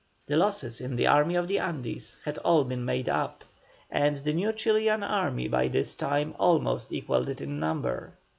The 0.25 0.35
losses 0.35 0.81
in 0.81 0.95
the 0.95 1.05
army 1.05 1.35
of 1.35 1.47
the 1.47 1.59
Andes 1.59 2.17
had 2.25 2.39
all 2.39 2.63
been 2.63 2.83
made 2.83 3.07
up, 3.07 3.45
and 3.91 4.15
the 4.15 4.33
new 4.33 4.51
Chilian 4.51 5.03
army 5.03 5.47
by 5.47 5.67
this 5.67 5.95
time 5.95 6.33
almost 6.39 6.91
equalled 6.91 7.29
it 7.29 7.39
in 7.39 7.59
number. 7.59 8.11